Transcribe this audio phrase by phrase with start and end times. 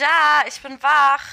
[0.00, 1.24] da, ich bin wach.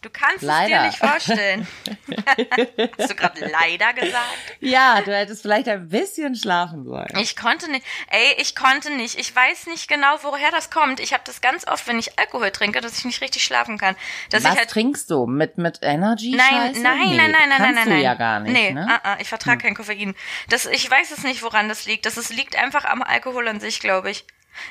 [0.00, 0.76] Du kannst Leider.
[0.76, 1.66] es dir nicht vorstellen.
[2.98, 4.38] Hast du gerade leider gesagt?
[4.60, 7.08] Ja, du hättest vielleicht ein bisschen schlafen sollen.
[7.18, 7.84] Ich konnte nicht.
[8.08, 9.18] Ey, ich konnte nicht.
[9.18, 11.00] Ich weiß nicht genau, woher das kommt.
[11.00, 13.96] Ich habe das ganz oft, wenn ich Alkohol trinke, dass ich nicht richtig schlafen kann.
[14.30, 15.26] Dass Was ich halt trinkst du?
[15.26, 16.30] Mit, mit Energy?
[16.30, 16.80] Nein, Scheiße?
[16.80, 17.88] nein, nee, nein, nein, nein, nein, nein.
[17.88, 18.86] du ja gar nicht, Nee, ne?
[18.88, 20.14] ah, ah, ich vertrage kein Koffein.
[20.48, 22.06] Das, ich weiß es nicht, woran das liegt.
[22.06, 24.24] Das ist, liegt einfach am Alkohol an sich, glaube ich.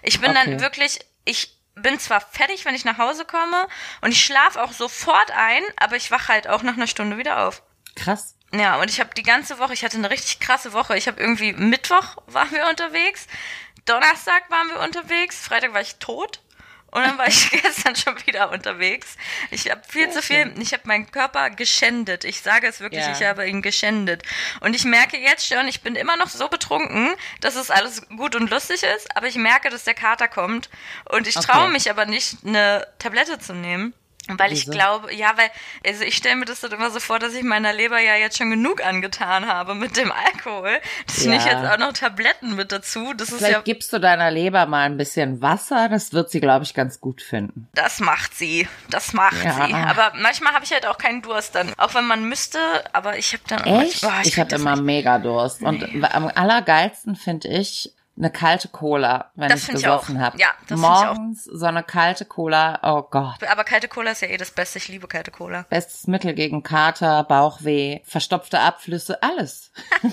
[0.03, 0.61] Ich bin dann Okay.
[0.61, 3.67] wirklich, ich bin zwar fertig, wenn ich nach Hause komme
[4.01, 7.47] und ich schlafe auch sofort ein, aber ich wache halt auch nach einer Stunde wieder
[7.47, 7.63] auf.
[7.95, 8.35] Krass.
[8.53, 10.97] Ja, und ich habe die ganze Woche, ich hatte eine richtig krasse Woche.
[10.97, 13.27] Ich habe irgendwie Mittwoch waren wir unterwegs,
[13.85, 16.41] Donnerstag waren wir unterwegs, Freitag war ich tot
[16.91, 19.15] und dann war ich gestern schon wieder unterwegs.
[19.51, 22.23] Ich habe viel zu viel, ich habe meinen Körper geschändet.
[22.23, 23.11] Ich sage es wirklich, Ja.
[23.11, 24.23] ich habe ihn geschändet.
[24.61, 27.09] Und ich merke jetzt schon, ich bin immer noch so betrunken,
[27.41, 30.69] dass es alles gut und lustig ist, aber ich merke, dass der Kater kommt
[31.05, 31.45] und ich Okay.
[31.47, 33.93] traue mich aber nicht, eine Tablette zu nehmen.
[34.29, 35.49] Weil ich glaube, ja, weil,
[35.85, 38.37] also ich stelle mir das dann immer so vor, dass ich meiner Leber ja jetzt
[38.37, 40.79] schon genug angetan habe mit dem Alkohol.
[41.05, 41.31] Das Ja.
[41.31, 43.13] nicht jetzt auch noch Tabletten mit dazu.
[43.15, 45.87] Das ist Vielleicht ja, gibst du deiner Leber mal ein bisschen Wasser.
[45.89, 47.67] Das wird sie, glaube ich, ganz gut finden.
[47.73, 48.67] das macht sie.
[48.89, 49.65] Das macht Ja.
[49.67, 49.73] sie.
[49.73, 51.73] Aber manchmal habe ich halt auch keinen Durst dann.
[51.77, 52.59] Auch wenn man müsste,
[52.93, 54.03] aber ich habe dann Echt?
[54.03, 54.83] Oh, ich krieg habe immer nicht.
[54.85, 55.61] mega Durst.
[55.61, 55.83] Und
[56.13, 60.37] am allergeilsten finde ich eine kalte Cola, wenn Das ich gesoffen habe.
[60.39, 61.15] Ja, das find ich auch.
[61.15, 62.79] Morgens so eine kalte Cola.
[62.81, 63.43] Oh Gott.
[63.49, 64.79] Aber kalte Cola ist ja eh das Beste.
[64.79, 65.65] Ich liebe kalte Cola.
[65.69, 69.71] Bestes Mittel gegen Kater, Bauchweh, verstopfte Abflüsse, alles.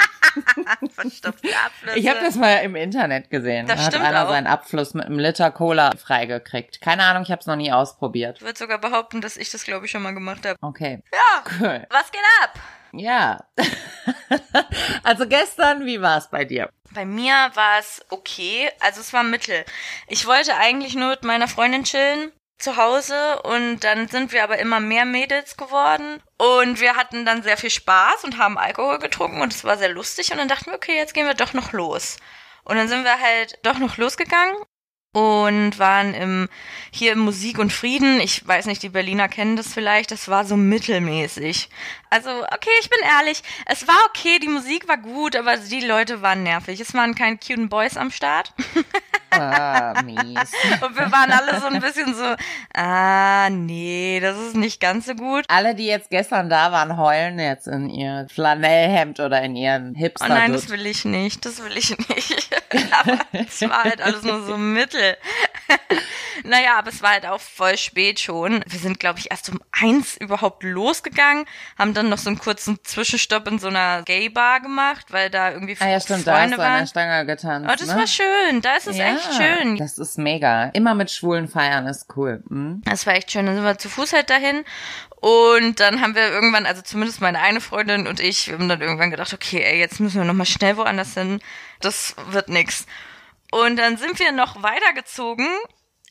[0.94, 1.98] Verstopfte Abflüsse.
[1.98, 3.66] Ich habe das mal im Internet gesehen.
[3.66, 4.28] Das da hat einer auch.
[4.30, 6.80] seinen Abfluss mit einem Liter Cola freigekriegt.
[6.80, 8.38] Keine Ahnung, ich habe es noch nie ausprobiert.
[8.38, 10.58] Ich würde sogar behaupten, dass ich das, glaube ich, schon mal gemacht habe.
[10.60, 11.44] Okay, Ja.
[11.60, 11.86] cool.
[11.91, 12.50] Was geht ab?
[12.92, 13.38] Ja.
[15.03, 16.71] also gestern, wie war es bei dir?
[16.94, 19.65] Bei mir war es okay, also es war mittel.
[20.06, 24.59] Ich wollte eigentlich nur mit meiner Freundin chillen zu Hause und dann sind wir aber
[24.59, 29.43] immer mehr Mädels geworden und wir hatten dann sehr viel Spaß und haben Alkohol getrunken
[29.43, 31.72] und es war sehr lustig und dann dachten wir, okay, jetzt gehen wir doch noch
[31.72, 32.16] los.
[32.62, 34.56] Und dann sind wir halt doch noch losgegangen
[35.15, 36.49] und waren im,
[36.91, 38.21] hier im Musik und Frieden.
[38.21, 40.10] Ich weiß nicht, die Berliner kennen das vielleicht.
[40.10, 41.69] Das war so mittelmäßig.
[42.14, 43.42] Also, okay, ich bin ehrlich.
[43.66, 46.78] Es war okay, die Musik war gut, aber die Leute waren nervig.
[46.78, 48.52] Es waren keine cuten Boys am Start.
[49.32, 50.53] Ah, mies.
[50.80, 52.36] Und wir waren alle so ein bisschen so,
[52.72, 55.44] ah, nee, das ist nicht ganz so gut.
[55.48, 59.98] Alle, die jetzt gestern da waren, heulen jetzt in ihr Flanellhemd oder in ihren Oh
[59.98, 62.48] hipster nein, das will ich nicht, das will ich nicht.
[62.92, 65.16] aber es war halt alles nur so mittel.
[66.44, 68.62] Naja, aber es war halt auch voll spät schon.
[68.66, 71.47] Wir sind, glaube ich, erst um eins überhaupt losgegangen,
[71.78, 75.77] haben dann noch so einen kurzen Zwischenstopp in so einer Gay-Bar gemacht, weil da irgendwie
[75.81, 76.87] Ah ja, stimmt, da hast Freunde du an der waren.
[76.87, 77.71] Stange getanzt.
[77.71, 78.00] Oh, das ne?
[78.00, 79.77] war schön, da ist es ja, echt schön.
[79.78, 80.66] Das ist mega.
[80.75, 82.43] Immer mit schwulen feiern ist cool.
[82.49, 82.83] Hm?
[82.84, 83.47] Das war echt schön.
[83.47, 84.65] Dann sind wir zu Fuß halt dahin.
[85.21, 88.83] Und dann haben wir irgendwann, also zumindest meine eine Freundin und ich, wir haben dann
[88.83, 91.41] irgendwann gedacht, okay, ey, jetzt müssen wir nochmal schnell woanders hin.
[91.81, 92.84] Das wird nix.
[93.50, 95.49] Und dann sind wir noch weitergezogen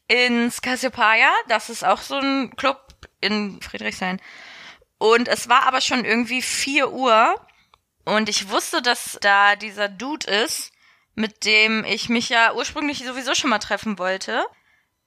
[0.08, 1.30] ins Cassiopeia.
[1.48, 2.80] Das ist auch so ein Club
[3.22, 4.22] in Friedrichshain.
[4.98, 7.36] Und es war aber schon irgendwie 4 Uhr.
[8.06, 10.72] Und ich wusste, dass da dieser Dude ist,
[11.16, 14.44] mit dem ich mich ja ursprünglich sowieso schon mal treffen wollte.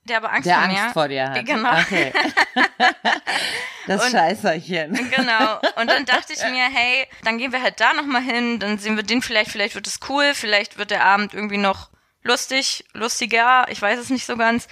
[0.04, 0.80] Der aber Angst Der vor mir.
[0.80, 1.44] Angst vor dir hat.
[1.46, 1.72] Genau.
[1.80, 2.12] Okay.
[3.86, 5.10] das Und- Scheißerchen.
[5.10, 5.60] Genau.
[5.80, 8.96] Und dann dachte ich mir, hey, dann gehen wir halt da nochmal hin, dann sehen
[8.96, 11.90] wir den vielleicht, vielleicht wird es cool, vielleicht wird der Abend irgendwie noch
[12.26, 14.69] lustig, lustiger, ich weiß es nicht so ganz.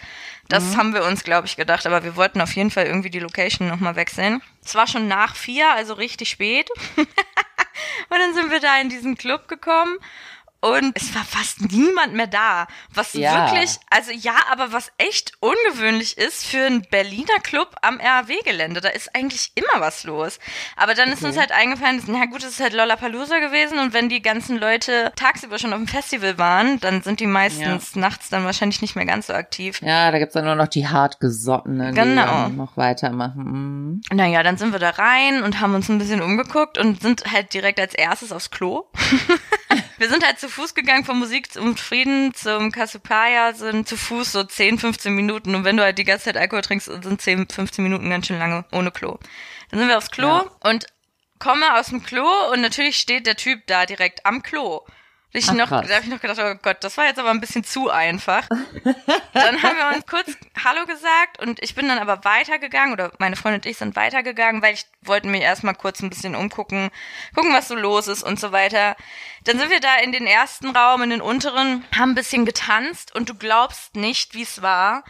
[0.48, 3.18] Das haben wir uns, glaube ich, gedacht, aber wir wollten auf jeden Fall irgendwie die
[3.18, 4.42] Location nochmal wechseln.
[4.62, 6.68] Es war schon nach vier, also richtig spät.
[6.96, 9.96] Und dann sind wir da in diesen Club gekommen.
[10.64, 12.66] Und es war fast niemand mehr da.
[12.94, 13.50] Was Ja.
[13.52, 18.80] wirklich, also ja, aber was echt ungewöhnlich ist für einen Berliner Club am RAW-Gelände.
[18.80, 20.38] Da ist eigentlich immer was los.
[20.76, 24.08] Aber dann ist uns halt eingefallen, na gut, es ist halt Lollapalooza gewesen und wenn
[24.08, 28.44] die ganzen Leute tagsüber schon auf dem Festival waren, dann sind die meistens nachts dann
[28.46, 29.80] wahrscheinlich nicht mehr ganz so aktiv.
[29.82, 32.24] Ja, da gibt's dann nur noch die hartgesottenen, die Genau.
[32.24, 34.00] dann noch weitermachen.
[34.10, 34.16] Mhm.
[34.16, 37.52] Naja, dann sind wir da rein und haben uns ein bisschen umgeguckt und sind halt
[37.52, 38.86] direkt als erstes aufs Klo.
[39.98, 44.32] wir sind halt zu Fuß gegangen von Musik und Frieden zum Cassiopeia, sind zu Fuß
[44.32, 45.54] so 10, 15 Minuten.
[45.54, 48.38] Und wenn du halt die ganze Zeit Alkohol trinkst, sind 10, 15 Minuten ganz schön
[48.38, 49.18] lange ohne Klo.
[49.70, 50.50] Dann sind wir aufs Klo Ja.
[50.64, 50.86] und
[51.38, 54.80] komme aus dem Klo und natürlich steht der Typ da direkt am Klo.
[55.36, 55.88] Ich Ach, noch, krass.
[55.88, 58.48] da habe ich noch gedacht, oh Gott, das war jetzt aber ein bisschen zu einfach.
[59.32, 60.30] dann haben wir uns kurz
[60.64, 64.62] Hallo gesagt und ich bin dann aber weitergegangen oder meine Freundin und ich sind weitergegangen,
[64.62, 66.90] weil ich wollte mich erstmal kurz ein bisschen umgucken,
[67.34, 68.94] gucken, was so los ist und so weiter.
[69.42, 73.12] Dann sind wir da in den ersten Raum, in den unteren, haben ein bisschen getanzt
[73.12, 75.02] und du glaubst nicht, wie es war.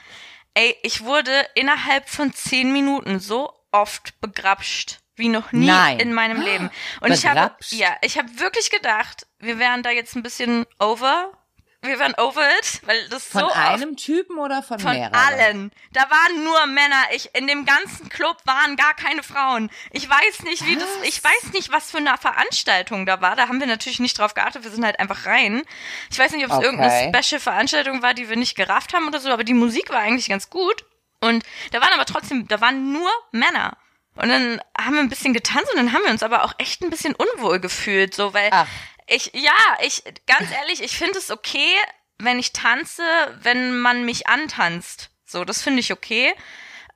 [0.54, 6.00] Ey, ich wurde innerhalb von zehn Minuten so oft begrapscht wie noch nie Nein.
[6.00, 6.70] in meinem Leben.
[7.00, 11.32] Und ich habe ja, ich habe wirklich gedacht, wir wären da jetzt ein bisschen over.
[11.82, 15.14] Wir wären over it, weil das Von so oft einem Typen oder von, von mehreren?
[15.14, 15.72] allen.
[15.92, 16.96] Da waren nur Männer.
[17.12, 19.70] Ich in dem ganzen Club waren gar keine Frauen.
[19.92, 21.08] Ich weiß nicht, wie das Was?
[21.08, 23.36] ich weiß nicht, was für eine Veranstaltung da war.
[23.36, 24.64] Da haben wir natürlich nicht drauf geachtet.
[24.64, 25.62] Wir sind halt einfach rein.
[26.10, 26.64] Ich weiß nicht, ob es Okay.
[26.64, 29.98] irgendeine Special Veranstaltung war, die wir nicht gerafft haben oder so, aber die Musik war
[29.98, 30.86] eigentlich ganz gut
[31.20, 33.76] und da waren aber trotzdem, da waren nur Männer.
[34.16, 36.82] Und dann haben wir ein bisschen getanzt und dann haben wir uns aber auch echt
[36.82, 38.68] ein bisschen unwohl gefühlt, so weil Ach.
[39.06, 39.52] ich ja,
[39.82, 41.74] ich ganz ehrlich, ich finde es okay,
[42.18, 43.02] wenn ich tanze,
[43.42, 45.10] wenn man mich antanzt.
[45.26, 46.32] So, das finde ich okay.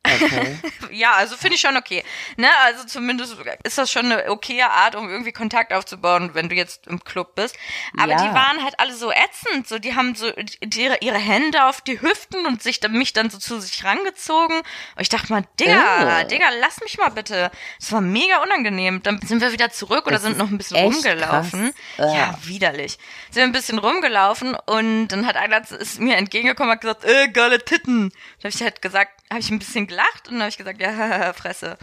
[0.06, 0.56] Okay.
[0.90, 2.02] Ja, also finde ich schon okay.
[2.38, 6.54] Ne, also zumindest ist das schon eine okaye Art, um irgendwie Kontakt aufzubauen, wenn du
[6.54, 7.54] jetzt im Club bist.
[7.98, 8.16] Aber Ja.
[8.26, 11.82] die waren halt alle so ätzend, so die haben so die, ihre, ihre Hände auf
[11.82, 14.56] die Hüften und sich dann, mich dann so zu sich rangezogen.
[14.56, 14.64] Und
[15.02, 16.26] ich dachte mal, Digga, Oh.
[16.26, 17.50] Digga, lass mich mal bitte.
[17.78, 19.02] Das war mega unangenehm.
[19.02, 21.74] Dann sind wir wieder zurück oder Das sind noch ein bisschen rumgelaufen.
[21.96, 22.14] krass.
[22.14, 22.92] Ja, widerlich.
[23.30, 27.04] Sind wir ein bisschen rumgelaufen und dann hat einer ist mir entgegengekommen und hat gesagt,
[27.04, 28.08] äh, geile Titten.
[28.40, 30.80] Da habe ich halt gesagt, habe ich ein bisschen gelacht und dann habe ich gesagt,
[30.80, 31.78] ja, Fresse.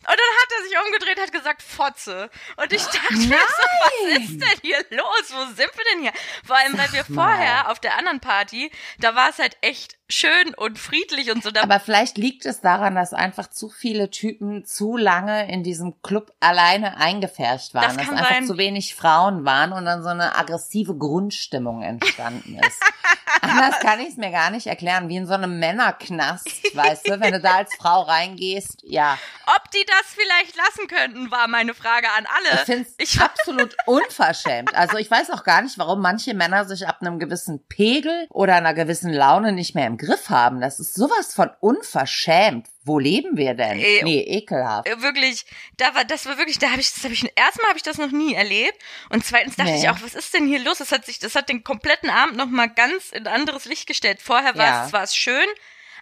[0.00, 2.30] Und dann hat er sich umgedreht, hat gesagt, Fotze.
[2.56, 5.30] Und ich dachte mir so, was ist denn hier los?
[5.30, 6.12] Wo sind wir denn hier?
[6.46, 8.70] Vor allem, weil wir vorher auf der anderen Party,
[9.00, 11.50] da war es halt echt schön und friedlich und so.
[11.60, 16.32] Aber vielleicht liegt es daran, dass einfach zu viele Typen zu lange in diesem Club
[16.40, 18.46] alleine eingefärscht waren, Das dass einfach sein.
[18.46, 22.80] zu wenig Frauen waren und dann so eine aggressive Grundstimmung entstanden ist.
[23.42, 27.20] Anders kann ich es mir gar nicht erklären, wie in so einem Männerknast, weißt du,
[27.20, 29.18] wenn du da als Frau reingehst, ja.
[29.46, 32.60] Ob die das vielleicht lassen könnten, war meine Frage an alle.
[32.60, 34.74] Ich finde es absolut unverschämt.
[34.74, 38.56] Also ich weiß auch gar nicht, warum manche Männer sich ab einem gewissen Pegel oder
[38.56, 40.60] einer gewissen Laune nicht mehr im Griff haben.
[40.60, 42.66] Das ist sowas von unverschämt.
[42.84, 43.78] Wo leben wir denn?
[43.78, 44.88] Ey, nee, ekelhaft.
[44.88, 45.44] Äh, wirklich,
[45.76, 47.98] da war, das war wirklich, da habe ich, das habe ich, erstmal habe ich das
[47.98, 48.78] noch nie erlebt
[49.10, 49.78] und zweitens dachte Nee.
[49.80, 50.78] ich auch, was ist denn hier los?
[50.78, 54.20] Das hat sich, das hat den kompletten Abend noch mal ganz in anderes Licht gestellt.
[54.22, 54.86] Vorher war Ja.
[54.86, 55.46] es, war es schön,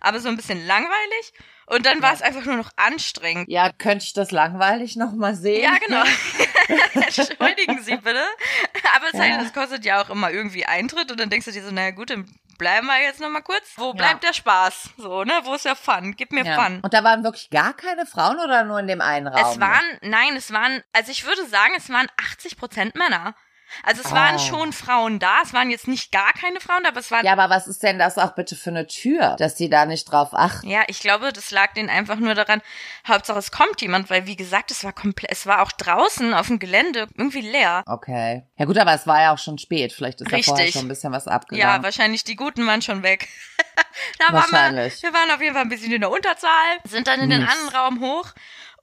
[0.01, 1.33] aber so ein bisschen langweilig
[1.67, 3.49] und dann war es einfach nur noch anstrengend.
[3.49, 5.63] Ja, könnte ich das langweilig noch mal sehen?
[5.63, 6.05] Ja, genau.
[6.95, 8.23] Entschuldigen Sie bitte.
[8.95, 9.21] Aber es, Ja.
[9.21, 11.91] halt, das kostet ja auch immer irgendwie Eintritt und dann denkst du dir so, naja
[11.91, 13.73] gut, dann bleiben wir jetzt noch mal kurz.
[13.77, 14.91] Wo bleibt der Spaß?
[14.97, 15.33] So, ne?
[15.45, 16.15] Wo ist der Fun?
[16.17, 16.63] Gib mir Ja.
[16.63, 16.81] Fun.
[16.83, 19.51] Und da waren wirklich gar keine Frauen oder nur in dem einen Raum?
[19.53, 23.35] Es waren, nein, es waren, also ich würde sagen, es waren 80 Prozent Männer.
[23.83, 24.39] Also es waren Oh.
[24.39, 25.41] schon Frauen da.
[25.43, 27.25] Es waren jetzt nicht gar keine Frauen da, aber es waren.
[27.25, 30.05] Ja, aber was ist denn das auch bitte für eine Tür, dass die da nicht
[30.11, 30.69] drauf achten?
[30.69, 32.63] Ja, ich glaube, das lag denen einfach nur daran,
[33.07, 36.47] Hauptsache es kommt jemand, weil wie gesagt, es war komplett, es war auch draußen auf
[36.49, 37.83] dem Gelände irgendwie leer.
[37.87, 38.45] Okay.
[38.57, 39.93] Ja gut, aber es war ja auch schon spät.
[39.93, 40.73] Vielleicht ist da vorher Richtig.
[40.73, 41.83] schon ein bisschen was Ja, abgegangen.
[41.83, 43.29] wahrscheinlich die Guten waren schon weg.
[44.19, 45.03] da waren wir, Wahrscheinlich.
[45.03, 46.51] wir waren auf jeden Fall ein bisschen in der Unterzahl,
[46.85, 47.53] sind dann in den Mist.
[47.53, 48.33] anderen Raum hoch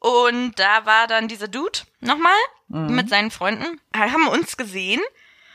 [0.04, 2.32] und da war dann dieser Dude nochmal
[2.68, 2.96] Mhm.
[2.96, 5.02] mit seinen Freunden, haben uns gesehen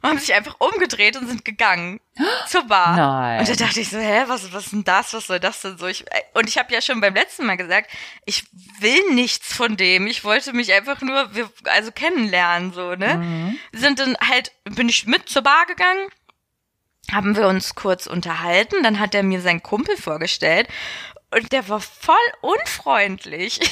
[0.03, 2.00] und haben sich einfach umgedreht und sind gegangen
[2.47, 2.97] zur Bar.
[2.97, 3.41] Nein.
[3.41, 5.12] Und da dachte ich so, hä, was, was ist denn das?
[5.14, 5.87] Was soll das denn so?
[5.88, 7.90] Ich, äh, und ich habe ja schon beim letzten Mal gesagt,
[8.25, 8.45] ich
[8.78, 10.07] will nichts von dem.
[10.07, 11.28] Ich wollte mich einfach nur,
[11.64, 13.17] also kennenlernen, so, ne?
[13.17, 13.59] Mhm.
[13.73, 16.09] Sind dann halt, bin ich mit zur Bar gegangen,
[17.11, 20.69] haben wir uns kurz unterhalten, dann hat er mir seinen Kumpel vorgestellt
[21.30, 23.61] und der war voll unfreundlich.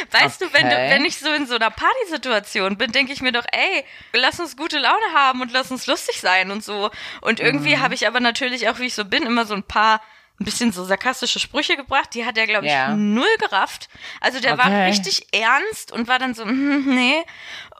[0.00, 0.90] Ich, weißt du, wenn du, Okay.
[0.90, 4.56] wenn ich so in so einer Partysituation bin, denke ich mir doch, ey, lass uns
[4.56, 6.90] gute Laune haben und lass uns lustig sein und so.
[7.22, 7.80] Und irgendwie Mhm.
[7.82, 10.00] habe ich aber natürlich auch, wie ich so bin, immer so ein paar
[10.40, 12.94] ein bisschen so sarkastische Sprüche gebracht, die hat er, glaube ich, Ja.
[12.94, 13.88] null gerafft.
[14.20, 14.84] Also der war Okay.
[14.84, 17.24] richtig ernst und war dann so, hm, nee.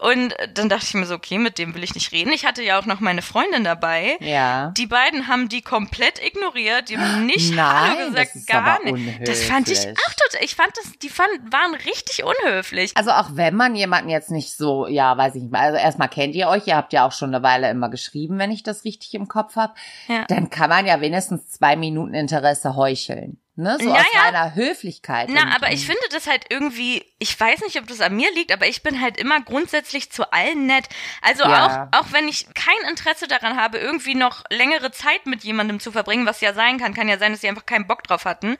[0.00, 2.32] Und dann dachte ich mir so, okay, mit dem will ich nicht reden.
[2.32, 4.16] Ich hatte ja auch noch meine Freundin dabei.
[4.20, 4.72] Ja.
[4.76, 9.28] Die beiden haben die komplett ignoriert, die haben nicht Nein, Hallo gesagt, das gar nicht.
[9.28, 12.92] Das fand ich auch total, ich fand das, die fand, waren richtig unhöflich.
[12.96, 16.34] Also auch wenn man jemanden jetzt nicht so, ja, weiß ich nicht, also erstmal kennt
[16.34, 19.14] ihr euch, ihr habt ja auch schon eine Weile immer geschrieben, wenn ich das richtig
[19.14, 19.74] im Kopf habe,
[20.06, 20.24] Ja.
[20.28, 23.40] dann kann man ja wenigstens zwei Minuten Interesse heucheln.
[23.58, 23.76] Ne?
[23.80, 24.00] So Naja.
[24.00, 25.28] aus reiner Höflichkeit.
[25.30, 28.52] Na, aber ich finde das halt irgendwie, ich weiß nicht, ob das an mir liegt,
[28.52, 30.88] aber ich bin halt immer grundsätzlich zu allen nett.
[31.20, 31.88] Also Ja.
[31.92, 35.92] auch, auch wenn ich kein Interesse daran habe, irgendwie noch längere Zeit mit jemandem zu
[35.92, 38.56] verbringen, was ja sein kann, kann ja sein, dass sie einfach keinen Bock drauf hatten,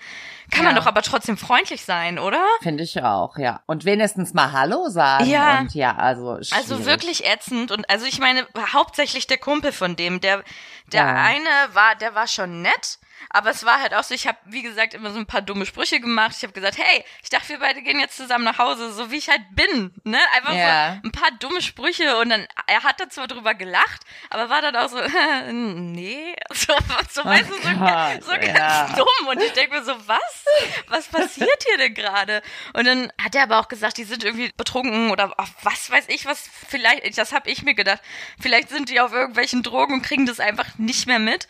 [0.51, 0.81] kann man Ja.
[0.81, 2.43] doch aber trotzdem freundlich sein, oder?
[2.63, 3.61] Finde ich auch, ja.
[3.67, 5.27] Und wenigstens mal Hallo sagen.
[5.27, 5.61] Ja.
[5.61, 6.87] Und ja, also Also schwierig.
[6.87, 10.43] wirklich ätzend und also ich meine hauptsächlich der Kumpel von dem, der
[10.93, 11.15] der Ja.
[11.25, 12.99] eine war, der war schon nett,
[13.31, 15.67] aber es war halt auch so, ich habe wie gesagt immer so ein paar dumme
[15.67, 16.35] Sprüche gemacht.
[16.37, 19.17] Ich habe gesagt, hey, ich dachte wir beide gehen jetzt zusammen nach Hause, so wie
[19.17, 20.19] ich halt bin, ne?
[20.37, 20.95] Einfach Ja.
[21.03, 24.63] so ein paar dumme Sprüche und dann er hat da zwar drüber gelacht, aber war
[24.63, 24.99] dann auch so
[25.53, 26.75] nee, so
[27.11, 28.87] so weißt du so, Gott, so ganz ja.
[28.97, 30.45] dumm und ich denke mir so, was?
[30.87, 32.41] Was passiert hier denn gerade?
[32.73, 36.05] Und dann hat er aber auch gesagt, die sind irgendwie betrunken oder ach, was weiß
[36.09, 38.01] ich, was vielleicht, das habe ich mir gedacht,
[38.41, 41.49] vielleicht sind die auf irgendwelchen Drogen und kriegen das einfach nicht mehr mit.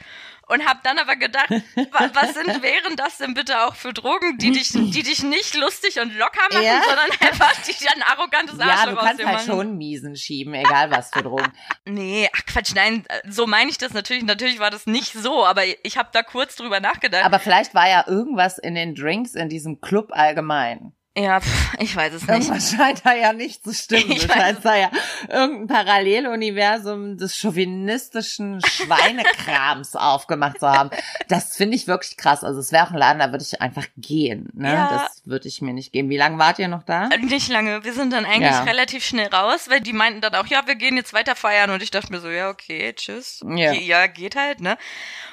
[0.51, 1.51] Und habe dann aber gedacht,
[1.91, 5.55] wa- was sind, wären das denn bitte auch für Drogen, die dich, die dich nicht
[5.55, 6.81] lustig und locker machen, Ja.
[6.87, 9.47] sondern einfach die dir ein arrogantes Ja, Arschloch du aus kannst halt machen.
[9.47, 11.53] schon Miesen schieben, egal was für Drogen.
[11.85, 14.23] Nee, ach Quatsch, nein, so meine ich das natürlich.
[14.25, 17.25] Natürlich war das nicht so, aber ich habe da kurz drüber nachgedacht.
[17.27, 20.95] Aber vielleicht war ja irgendwas in den Drinks in diesem Club allgemein.
[21.19, 22.31] Ja, pf, ich weiß es nicht.
[22.31, 24.13] Irgendwas scheint da ja nicht zu stimmen.
[24.13, 24.91] Ich Du weiß scheinst da ja
[25.29, 30.91] irgendein Paralleluniversum des chauvinistischen Schweinekrams aufgemacht zu haben.
[31.29, 32.45] Das finde ich wirklich krass.
[32.45, 34.49] Also es wäre auch ein Laden, da würde ich einfach gehen.
[34.55, 34.73] Ne?
[34.73, 34.89] Ja.
[34.91, 36.09] Das würde ich mir nicht geben.
[36.11, 37.09] Wie lange wart ihr noch da?
[37.09, 37.85] Äh, Nicht lange.
[37.85, 38.63] Wir sind dann eigentlich Ja.
[38.63, 41.71] relativ schnell raus, weil die meinten dann auch, ja, wir gehen jetzt weiter feiern.
[41.71, 43.41] Und ich dachte mir so, ja, okay, tschüss.
[43.47, 43.73] Ja.
[43.73, 44.77] Ja geht halt, ne?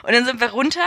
[0.04, 0.82] Und dann sind wir runter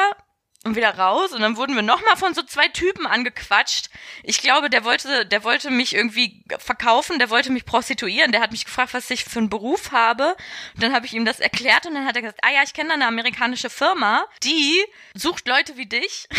[0.68, 3.90] und wieder raus und dann wurden wir nochmal von so zwei Typen angequatscht.
[4.22, 8.52] Ich glaube, der wollte, der wollte mich irgendwie verkaufen, der wollte mich prostituieren, der hat
[8.52, 10.36] mich gefragt, was ich für einen Beruf habe.
[10.74, 12.74] Und dann habe ich ihm das erklärt und dann hat er gesagt, ah ja, ich
[12.74, 14.84] kenne da eine amerikanische Firma, die
[15.14, 16.28] sucht Leute wie dich.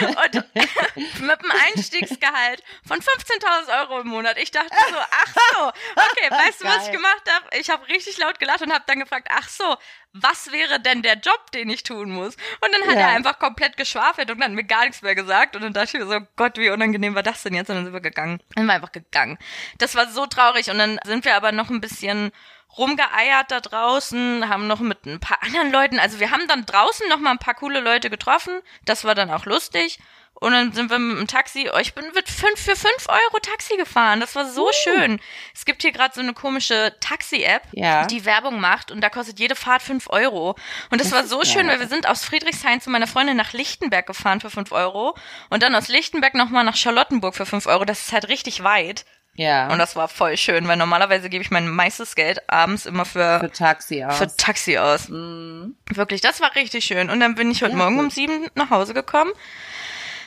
[0.00, 0.34] und
[1.20, 4.38] mit einem Einstiegsgehalt von 15.000 Euro im Monat.
[4.38, 7.56] Ich dachte so, ach so, okay, weißt du, was ich gemacht habe?
[7.58, 9.76] Ich habe richtig laut gelacht und habe dann gefragt, ach so,
[10.12, 12.36] was wäre denn der Job, den ich tun muss?
[12.60, 13.08] Und dann hat Ja.
[13.08, 15.56] er einfach komplett geschwafelt und hat mir gar nichts mehr gesagt.
[15.56, 17.70] Und dann dachte ich mir so, Gott, wie unangenehm war das denn jetzt?
[17.70, 18.38] Und dann sind wir gegangen.
[18.54, 19.38] Dann sind wir einfach gegangen.
[19.78, 20.70] Das war so traurig.
[20.70, 22.30] Und dann sind wir aber noch ein bisschen
[22.76, 27.06] rumgeeiert da draußen, haben noch mit ein paar anderen Leuten, also wir haben dann draußen
[27.10, 28.60] noch mal ein paar coole Leute getroffen.
[28.86, 29.98] Das war dann auch lustig.
[30.42, 33.38] Und dann sind wir mit dem Taxi, oh, ich bin mit fünf für fünf Euro
[33.40, 34.20] Taxi gefahren.
[34.20, 35.20] Das war so schön.
[35.54, 38.06] Es gibt hier gerade so eine komische Taxi-App, Ja.
[38.06, 40.56] die Werbung macht und da kostet jede Fahrt fünf Euro.
[40.90, 41.74] Und das, Das war so schön, geil.
[41.76, 45.14] weil wir sind aus Friedrichshain zu meiner Freundin nach Lichtenberg gefahren für fünf Euro
[45.50, 47.84] und dann aus Lichtenberg nochmal nach Charlottenburg für fünf Euro.
[47.84, 49.04] Das ist halt richtig weit.
[49.34, 49.68] Ja.
[49.72, 53.40] Und das war voll schön, weil normalerweise gebe ich mein meistes Geld abends immer für,
[53.40, 54.18] für Taxi aus.
[54.18, 55.08] für Taxi aus.
[55.08, 55.74] Mhm.
[55.88, 57.08] Wirklich, das war richtig schön.
[57.08, 58.04] Und dann bin ich heute Ja, Morgen gut.
[58.04, 59.32] um sieben nach Hause gekommen,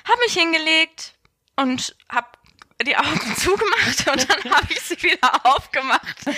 [0.06, 1.14] habe mich hingelegt
[1.58, 2.28] und habe
[2.86, 6.18] die Augen zugemacht und dann habe ich sie wieder aufgemacht.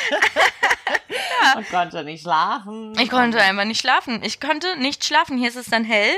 [1.55, 2.97] Und konnte nicht schlafen.
[2.99, 4.21] Ich konnte einfach nicht schlafen.
[4.23, 5.37] Ich konnte nicht schlafen.
[5.37, 6.13] Hier ist es dann hell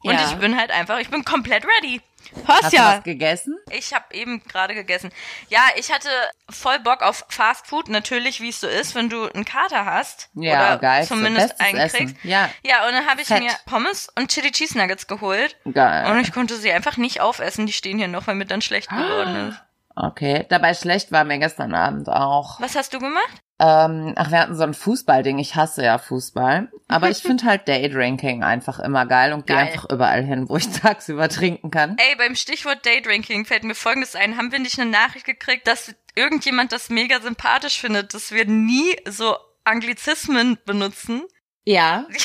[0.00, 0.28] und Ja.
[0.28, 2.00] ich bin halt einfach, ich bin komplett ready.
[2.46, 2.96] Hast du ja.
[2.96, 3.58] was gegessen?
[3.70, 5.10] Ich habe eben gerade gegessen.
[5.48, 6.08] Ja, ich hatte
[6.50, 10.30] voll Bock auf Fast Food, natürlich, wie es so ist, wenn du einen Kater hast.
[10.34, 11.06] Ja, oder geil.
[11.06, 11.96] zumindest Bestes einen Essen.
[11.96, 12.16] kriegst.
[12.24, 12.50] Ja.
[12.64, 13.42] Ja, und dann habe ich Fett.
[13.42, 15.56] mir Pommes und Chili Cheese Nuggets geholt.
[15.72, 16.10] Geil.
[16.10, 17.66] Und ich konnte sie einfach nicht aufessen.
[17.66, 19.58] Die stehen hier noch, weil mir dann schlecht geworden ist.
[19.96, 22.60] Okay, dabei schlecht war mir gestern Abend auch.
[22.60, 23.43] Was hast du gemacht?
[23.64, 25.38] Ähm, ach, wir hatten so ein Fußballding.
[25.38, 26.68] Ich hasse ja Fußball.
[26.88, 30.68] Aber ich finde halt Daydrinking einfach immer geil und gehe einfach überall hin, wo ich
[30.80, 31.96] tagsüber trinken kann.
[31.96, 34.36] Ey, beim Stichwort Daydrinking fällt mir folgendes ein.
[34.36, 38.96] Haben wir nicht eine Nachricht gekriegt, dass irgendjemand das mega sympathisch findet, dass wir nie
[39.08, 41.22] so Anglizismen benutzen?
[41.64, 42.06] Ja.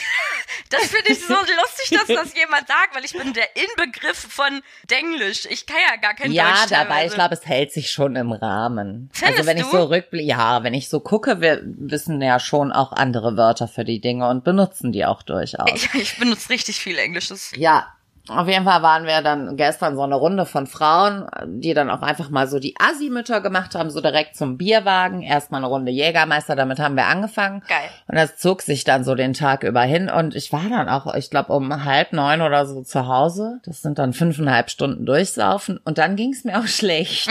[0.70, 4.62] Das finde ich so lustig, dass das jemand sagt, weil ich bin der Inbegriff von
[4.90, 5.48] Denglisch.
[5.50, 6.70] Ich kann ja gar kein Ja, Deutsch.
[6.70, 7.08] dabei, teilweise.
[7.08, 9.10] ich glaube, es hält sich schon im Rahmen.
[9.12, 9.72] Findest also wenn ich du?
[9.72, 13.84] so rückblicke, ja, wenn ich so gucke, wir wissen ja schon auch andere Wörter für
[13.84, 15.72] die Dinge und benutzen die auch durchaus.
[15.74, 17.52] Ich, ich benutze richtig viel Englisches.
[17.56, 17.88] Ja,
[18.30, 22.02] auf jeden Fall waren wir dann gestern so eine Runde von Frauen, die dann auch
[22.02, 25.22] einfach mal so die Assi-Mütter gemacht haben, so direkt zum Bierwagen.
[25.22, 27.62] Erstmal eine Runde Jägermeister, damit haben wir angefangen.
[27.68, 27.90] Geil.
[28.08, 30.10] Und das zog sich dann so den Tag über hin.
[30.10, 33.60] Und ich war dann auch, ich glaube, um halb neun oder so zu Hause.
[33.66, 35.80] Das sind dann fünfeinhalb Stunden durchsaufen.
[35.84, 37.28] Und dann ging es mir auch schlecht.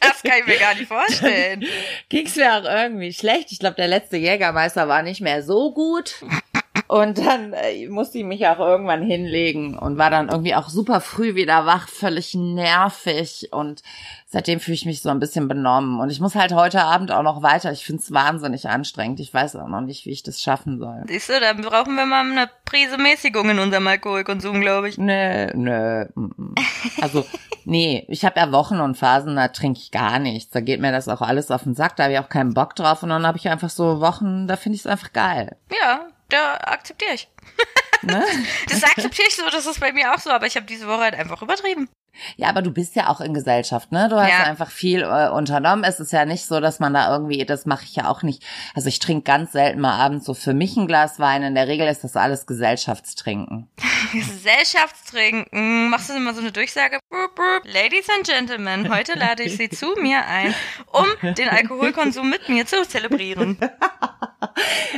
[0.00, 1.64] Das kann ich mir gar nicht vorstellen.
[2.08, 3.52] ging es mir auch irgendwie schlecht.
[3.52, 6.14] Ich glaube, der letzte Jägermeister war nicht mehr so gut.
[6.92, 11.00] Und dann äh, musste ich mich auch irgendwann hinlegen und war dann irgendwie auch super
[11.00, 13.48] früh wieder wach, völlig nervig.
[13.50, 13.82] Und
[14.26, 16.00] seitdem fühle ich mich so ein bisschen benommen.
[16.00, 17.72] Und ich muss halt heute Abend auch noch weiter.
[17.72, 19.20] Ich finde es wahnsinnig anstrengend.
[19.20, 21.04] Ich weiß auch noch nicht, wie ich das schaffen soll.
[21.08, 24.98] Siehst du, da brauchen wir mal eine Prise Mäßigung in unserem Alkoholkonsum, glaube ich.
[24.98, 26.04] Nö, nö.
[26.14, 26.54] mm, mm.
[27.00, 27.24] Also,
[27.64, 30.50] nee, ich habe ja Wochen und Phasen, da trinke ich gar nichts.
[30.50, 32.76] Da geht mir das auch alles auf den Sack, da habe ich auch keinen Bock
[32.76, 33.02] drauf.
[33.02, 35.56] Und dann habe ich einfach so Wochen, da finde ich es einfach geil.
[35.70, 37.28] Ja, da akzeptiere ich.
[38.04, 38.20] Ne?
[38.68, 41.02] Das akzeptiere ich so, das ist bei mir auch so, aber ich habe diese Woche
[41.02, 41.88] halt einfach übertrieben.
[42.36, 44.08] Ja, aber du bist ja auch in Gesellschaft, ne?
[44.10, 44.42] Du hast Ja.
[44.42, 45.84] einfach viel äh, unternommen.
[45.84, 48.42] Es ist ja nicht so, dass man da irgendwie, das mache ich ja auch nicht.
[48.74, 51.44] Also ich trinke ganz selten mal abends so für mich ein Glas Wein.
[51.44, 53.70] In der Regel ist das alles Gesellschaftstrinken.
[54.12, 55.88] Gesellschaftstrinken.
[55.88, 56.98] Machst du immer so eine Durchsage?
[57.08, 57.62] Brup, brup.
[57.72, 60.54] Ladies and Gentlemen, heute lade ich Sie zu mir ein,
[60.88, 63.58] um den Alkoholkonsum mit mir zu zelebrieren.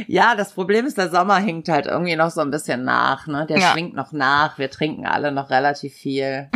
[0.07, 3.47] Ja, das Problem ist, der Sommer hinkt halt irgendwie noch so ein bisschen nach, ne?
[3.49, 3.73] Der Ja.
[3.73, 4.59] schwingt noch nach.
[4.59, 6.49] Wir trinken alle noch relativ viel.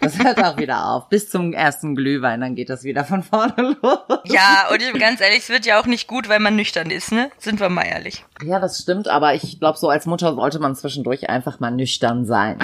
[0.00, 1.08] Das hört auch wieder auf.
[1.08, 3.98] Bis zum ersten Glühwein, dann geht das wieder von vorne los.
[4.24, 6.90] Ja, und ich bin ganz ehrlich, es wird ja auch nicht gut, weil man nüchtern
[6.90, 7.30] ist, ne?
[7.38, 8.24] Sind wir mal ehrlich.
[8.42, 12.24] Ja, das stimmt, aber ich glaube, so als Mutter sollte man zwischendurch einfach mal nüchtern
[12.26, 12.58] sein.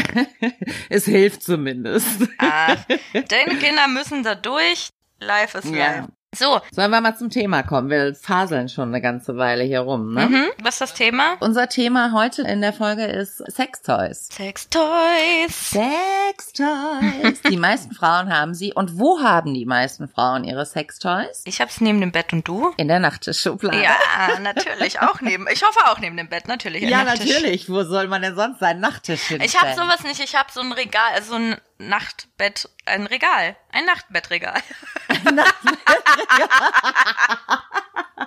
[0.88, 2.06] es hilft zumindest.
[2.38, 2.76] Ach,
[3.12, 4.90] deine Kinder müssen da durch.
[5.20, 6.06] Life is Ja.
[6.34, 7.90] So, Sollen wir mal zum Thema kommen?
[7.90, 10.28] Wir faseln schon eine ganze Weile hier rum, ne?
[10.28, 10.44] mhm.
[10.62, 11.36] was ist das Thema?
[11.40, 14.28] Unser Thema heute in der Folge ist Sextoys.
[14.32, 15.72] Sex Toys.
[15.72, 17.42] Sextoys.
[17.50, 18.72] Die meisten Frauen haben sie.
[18.72, 21.42] Und wo haben die meisten Frauen ihre Sextoys?
[21.44, 22.72] Ich hab's neben dem Bett und du?
[22.78, 23.82] In der Nachttischschublade.
[23.82, 25.46] Ja, natürlich, auch neben.
[25.52, 26.82] Ich hoffe auch neben dem Bett, natürlich.
[26.84, 27.68] Ja, natürlich.
[27.68, 29.42] Wo soll man denn sonst seinen Nachttisch hinstellen?
[29.44, 30.24] Ich habe sowas nicht.
[30.24, 31.56] Ich habe so ein Regal, also so ein
[31.88, 34.60] Nachtbett, ein Regal, ein Nachtbettregal.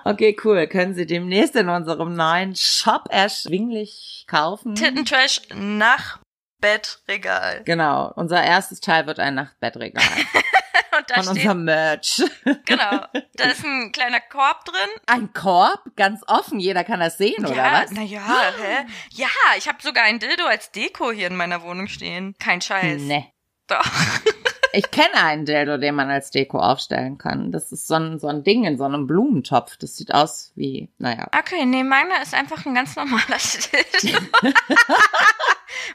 [0.03, 0.67] Okay, cool.
[0.67, 4.75] Können Sie demnächst in unserem neuen Shop erschwinglich kaufen?
[4.75, 7.63] Tittentrash Nachtbettregal.
[7.65, 8.11] Genau.
[8.15, 10.03] Unser erstes Teil wird ein Nachtbettregal.
[10.97, 12.23] Und da Von steht, unserem Merch.
[12.65, 14.89] genau, da ist ein kleiner Korb drin.
[15.07, 16.57] Ein Korb, ganz offen.
[16.59, 17.91] Jeder kann das sehen, oder ja, was?
[17.91, 18.21] naja,
[18.57, 18.85] hä?
[19.11, 22.33] Ja, ich habe sogar ein Dildo als Deko hier in meiner Wohnung stehen.
[22.39, 23.01] Kein Scheiß.
[23.01, 23.29] Nee.
[23.67, 23.85] Doch.
[24.77, 27.53] Ich kenne einen Dildo, den man als Deko aufstellen kann.
[27.53, 29.77] Das ist so ein, so ein Ding in so einem Blumentopf.
[29.77, 31.29] Das sieht aus wie, naja.
[31.39, 33.21] Okay, nee, meiner ist einfach ein ganz normaler
[34.03, 34.19] Dildo.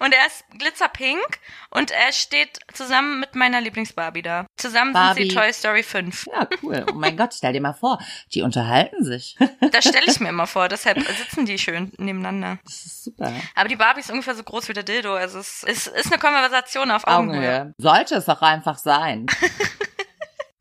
[0.01, 1.39] und er ist glitzerpink
[1.71, 4.47] und er steht zusammen mit meiner Lieblingsbarbie da.
[4.57, 5.23] Zusammen Barbie.
[5.23, 6.27] sind sie Toy Story 5.
[6.27, 6.87] Ja, cool.
[6.91, 7.99] Oh mein Gott, stell dir mal vor,
[8.35, 9.37] die unterhalten sich.
[9.73, 12.59] Das stelle ich mir immer vor, deshalb sitzen die schön nebeneinander.
[12.65, 13.33] Das ist super.
[13.55, 16.19] Aber die Barbie ist ungefähr so groß wie der Dildo, also es ist, ist eine
[16.19, 17.61] Konversation auf Augenhöhe.
[17.61, 17.75] Augenhöhe.
[17.79, 19.27] Sollte es auch einfach sein.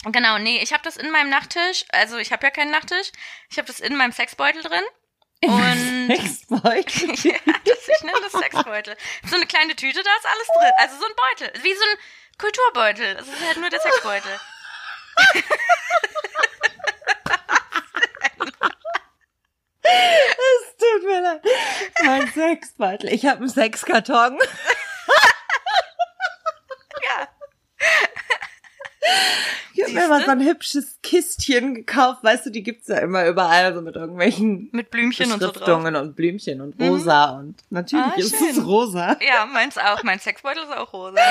[0.06, 3.12] Genau, nee, ich habe das in meinem Nachttisch, also ich habe ja keinen Nachttisch,
[3.50, 4.84] ich habe das in meinem Sexbeutel drin.
[5.44, 7.16] Und Sexbeutel.
[7.32, 8.98] ja, das, ich nenne das Sexbeutel.
[9.30, 10.72] So eine kleine Tüte, da ist alles drin.
[10.78, 11.98] Also so ein Beutel, wie so ein
[12.38, 13.16] Kulturbeutel.
[13.16, 14.40] Das ist halt nur der Sexbeutel.
[19.92, 21.42] Es tut mir leid.
[22.04, 23.12] Mein Sexbeutel.
[23.12, 24.38] Ich habe einen Sexkarton.
[29.74, 29.79] Ja.
[29.90, 32.24] Ich habe mir mal so ein hübsches Kistchen gekauft.
[32.24, 35.84] Weißt du, die gibt's ja immer überall, so mit irgendwelchen Mit Blümchen und so drauf.
[35.84, 37.32] Und Blümchen und rosa.
[37.40, 38.50] Und natürlich Ah, ist schön.
[38.50, 39.18] es rosa.
[39.22, 40.04] Ja, meins auch.
[40.04, 41.20] Mein Sexbeutel ist auch rosa.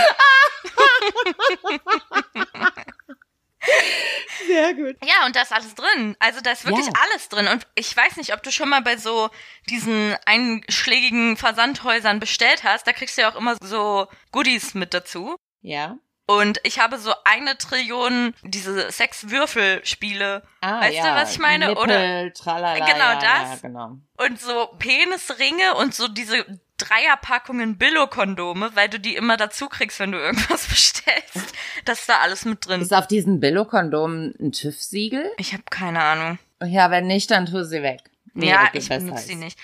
[4.46, 4.96] Sehr gut.
[5.04, 6.16] Ja, und da ist alles drin.
[6.20, 6.92] Also da ist wirklich Ja.
[7.10, 7.48] alles drin.
[7.48, 9.30] Und ich weiß nicht, ob du schon mal bei so
[9.68, 12.86] diesen einschlägigen Versandhäusern bestellt hast.
[12.86, 15.36] Da kriegst du ja auch immer so Goodies mit dazu.
[15.60, 15.98] Ja.
[16.30, 20.42] Und ich habe so eine Trillion diese Sexwürfelspiele.
[20.60, 21.16] Ah, Weißt du, ja.
[21.16, 21.68] was ich meine?
[21.68, 23.22] Nippel, Oder- tralala, Genau ja, das.
[23.22, 23.96] Ja, genau.
[24.18, 26.44] Und so Penisringe und so diese
[26.76, 31.54] Dreierpackungen Billo-Kondome, weil du die immer dazu kriegst, wenn du irgendwas bestellst.
[31.86, 32.82] Das ist da alles mit drin.
[32.82, 35.30] Ist auf diesen Billo-Kondomen ein TÜV-Siegel?
[35.38, 36.38] Ich habe keine Ahnung.
[36.62, 38.00] Ja, wenn nicht, dann tu sie weg.
[38.34, 39.28] Nee, ja, ich benutze ist.
[39.30, 39.58] die nicht.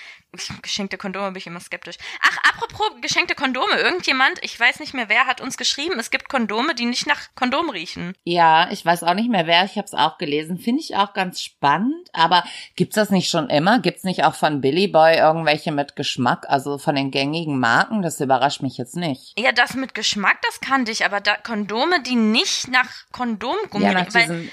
[0.61, 1.97] Geschenkte Kondome bin ich immer skeptisch.
[2.21, 3.75] Ach, apropos geschenkte Kondome.
[3.75, 7.29] Irgendjemand, ich weiß nicht mehr wer, hat uns geschrieben, es gibt Kondome, die nicht nach
[7.35, 8.13] Kondom riechen.
[8.23, 10.57] Ja, ich weiß auch nicht mehr wer, ich habe es auch gelesen.
[10.57, 12.09] Finde ich auch ganz spannend.
[12.13, 12.43] Aber
[12.75, 13.79] gibt's das nicht schon immer?
[13.79, 18.01] Gibt's nicht auch von Billy Boy irgendwelche mit Geschmack, also von den gängigen Marken?
[18.01, 19.37] Das überrascht mich jetzt nicht.
[19.37, 23.93] Ja, das mit Geschmack, das kannte ich, aber da Kondome, die nicht nach Kondomgummi Ja,
[23.93, 24.49] nach diesem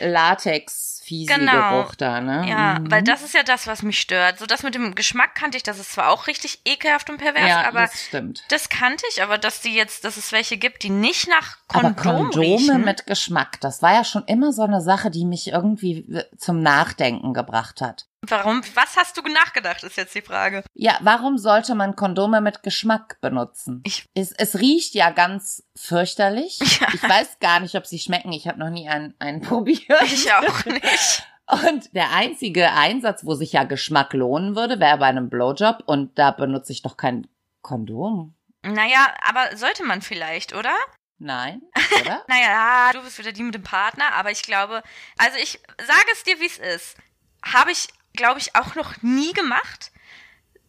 [1.12, 1.82] Latex-fiesi Genau.
[1.82, 2.46] Geruch da, ne?
[2.48, 2.90] Ja, Mhm.
[2.90, 4.38] weil das ist ja das, was mich stört.
[4.38, 7.48] So das mit dem Geschmack kannte ich, das ist zwar auch richtig ekelhaft und pervers,
[7.48, 8.44] ja, aber das stimmt.
[8.48, 11.92] das kannte ich, aber dass die jetzt, dass es welche gibt, die nicht nach Aber
[11.92, 12.84] Kondom Kondome riechen.
[12.84, 16.06] mit Geschmack, das war ja schon immer so eine Sache, die mich irgendwie
[16.38, 18.06] zum Nachdenken gebracht hat.
[18.28, 18.62] Warum?
[18.74, 20.62] Was hast du nachgedacht, ist jetzt die Frage.
[20.74, 23.82] Ja, warum sollte man Kondome mit Geschmack benutzen?
[23.84, 26.58] Ich- es, es riecht ja ganz fürchterlich.
[26.80, 26.88] Ja.
[26.94, 28.32] Ich weiß gar nicht, ob sie schmecken.
[28.32, 30.02] Ich habe noch nie einen, einen probiert.
[30.04, 31.26] Ich auch nicht.
[31.66, 35.82] Und der einzige Einsatz, wo sich ja Geschmack lohnen würde, wäre bei einem Blowjob.
[35.86, 37.26] Und da benutze ich doch kein
[37.62, 38.34] Kondom?
[38.62, 40.74] Naja, aber sollte man vielleicht, oder?
[41.18, 41.62] Nein,
[42.00, 42.24] oder?
[42.28, 44.82] Naja, du bist wieder die mit dem Partner, aber ich glaube,
[45.18, 46.96] also ich sage es dir, wie es ist.
[47.44, 49.91] Habe ich, glaube ich, auch noch nie gemacht.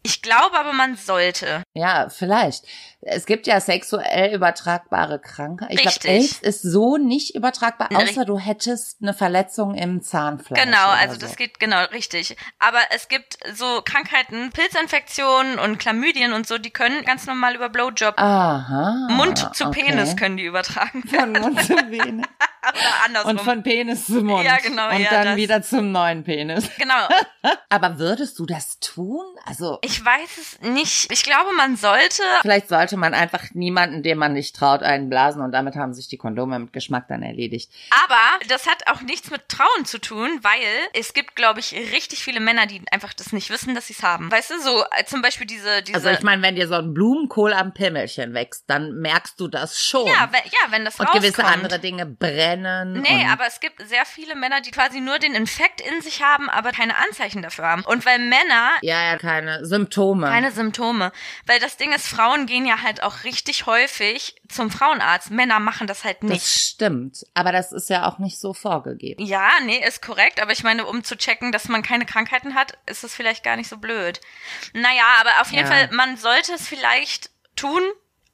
[0.06, 1.62] Ich glaube aber, man sollte.
[1.72, 2.64] Ja, vielleicht.
[3.00, 5.72] Es gibt ja sexuell übertragbare Krankheiten.
[5.72, 6.08] Ich glaube.
[6.08, 10.62] AIDS ist so nicht übertragbar, außer du hättest eine Verletzung im Zahnfleisch.
[10.62, 11.20] Genau, also so.
[11.20, 12.36] das geht genau richtig.
[12.58, 17.68] Aber es gibt so Krankheiten, Pilzinfektionen und Chlamydien und so, die können ganz normal über
[17.70, 18.14] Blowjob.
[18.18, 19.08] Aha.
[19.10, 19.84] Mund zu okay.
[19.84, 21.40] Penis können die übertragen Von werden.
[21.42, 22.26] Mund zu Penis.
[22.66, 23.30] Oder andersrum.
[23.32, 24.44] Und von Penis zu Mund.
[24.44, 25.36] Ja, genau, Und ja, dann das.
[25.36, 26.70] wieder zum neuen Penis.
[26.78, 27.08] genau.
[27.68, 29.24] Aber würdest du das tun?
[29.44, 31.12] Also, Ich weiß es nicht.
[31.12, 32.22] Ich glaube, man sollte.
[32.42, 36.08] vielleicht sollte man einfach niemanden, dem man nicht traut, einen blasen und damit haben sich
[36.08, 37.70] die Kondome mit Geschmack dann erledigt.
[38.04, 40.58] Aber das hat auch nichts mit Trauen zu tun, weil
[40.94, 44.02] es gibt, glaube ich, richtig viele Männer, die einfach das nicht wissen, dass sie es
[44.02, 44.30] haben.
[44.30, 45.96] Weißt du, so äh, zum Beispiel diese, diese.
[45.96, 49.78] Also ich meine, wenn dir so ein Blumenkohl am Pimmelchen wächst, dann merkst du das
[49.78, 50.06] schon.
[50.06, 51.24] ja, wenn, ja, wenn das und rauskommt.
[51.24, 53.02] gewisse andere Dinge brennen.
[53.02, 56.48] Nee, aber es gibt sehr viele Männer, die quasi nur den Infekt in sich haben,
[56.48, 57.84] aber keine Anzeichen dafür haben.
[57.84, 59.83] Und weil Männer ja, ja, keine Symptome.
[59.90, 61.12] Keine Symptome,
[61.46, 65.30] weil das Ding ist, Frauen gehen ja halt auch richtig häufig zum Frauenarzt.
[65.30, 66.46] Männer machen das halt das nicht.
[66.46, 69.24] stimmt, aber das ist ja auch nicht so vorgegeben.
[69.24, 72.78] Ja, nee, ist korrekt, aber ich meine, um zu checken, dass man keine Krankheiten hat,
[72.86, 74.20] ist es vielleicht gar nicht so blöd.
[74.72, 75.70] Naja, aber auf jeden Ja.
[75.72, 77.82] Fall, man sollte es vielleicht tun.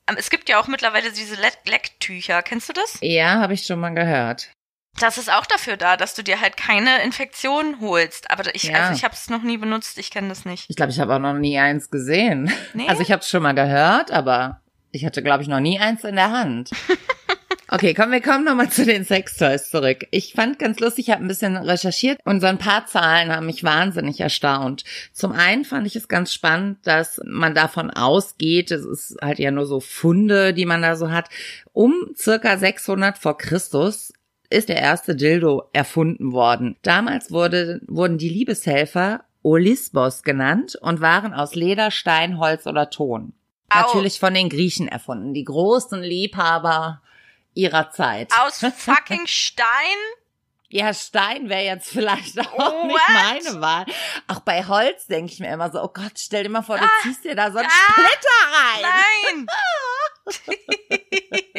[0.09, 2.43] Ähm, Es gibt ja auch mittlerweile diese Leck- Lecktücher.
[2.43, 2.99] Kennst du das?
[3.01, 4.49] Ja, habe ich schon mal gehört.
[4.99, 8.31] Das ist auch dafür da, dass du dir halt keine Infektion holst.
[8.31, 8.81] Aber ich, Ja.
[8.81, 10.67] also ich habe es noch nie benutzt, ich kenne das nicht.
[10.69, 12.53] Ich glaube, ich habe auch noch nie eins gesehen.
[12.75, 12.89] Nee?
[12.89, 16.05] Also ich habe es schon mal gehört, aber ich hatte, glaube ich, noch nie eins
[16.05, 16.71] in der Hand.
[17.73, 20.05] Okay, komm, wir kommen nochmal zu den Sextoys zurück.
[20.11, 23.47] Ich fand ganz lustig, ich habe ein bisschen recherchiert und so ein paar Zahlen haben
[23.47, 24.83] mich wahnsinnig erstaunt.
[25.13, 29.53] Zum einen fand ich es ganz spannend, dass man davon ausgeht, es ist halt ja
[29.53, 31.29] nur so Funde, die man da so hat,
[31.73, 34.13] um circa 600 vor Christus
[34.51, 36.77] ist der erste Dildo erfunden worden.
[36.83, 43.33] Damals wurde, wurden die Liebeshelfer Olisbos genannt und waren aus Leder, Stein, Holz oder Ton.
[43.71, 43.79] Au.
[43.81, 47.01] Natürlich von den Griechen erfunden, die großen Liebhaber
[47.55, 48.31] ihrer Zeit.
[48.45, 49.67] Aus fucking Stein?
[50.69, 53.45] Ja, Stein wäre jetzt vielleicht auch Oh, nicht what?
[53.49, 53.87] meine Wahl.
[54.29, 56.85] Auch bei Holz denke ich mir immer so, oh Gott, stell dir mal vor, du
[56.85, 59.47] Ah, ziehst dir da so einen ah, Splitter rein.
[59.47, 59.47] Nein!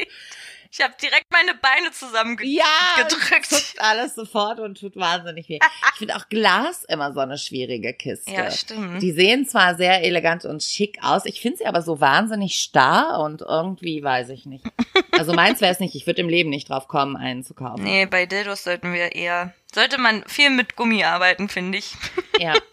[0.82, 2.58] ich habe direkt meine Beine zusammengedrückt.
[2.58, 3.46] Ja, gedrückt.
[3.50, 5.60] zuckt alles sofort und tut wahnsinnig weh.
[5.94, 8.32] Ich finde auch Glas immer so eine schwierige Kiste.
[8.32, 9.02] Ja, stimmt.
[9.02, 13.20] Die sehen zwar sehr elegant und schick aus, ich finde sie aber so wahnsinnig starr
[13.20, 14.66] und irgendwie weiß ich nicht.
[15.18, 17.84] Also meins wäre es nicht, ich würde im Leben nicht drauf kommen, einen zu kaufen.
[17.84, 19.54] Nee, bei Dildos sollten wir eher.
[19.72, 21.94] Sollte man viel mit Gummi arbeiten, finde ich.
[22.40, 22.54] Ja.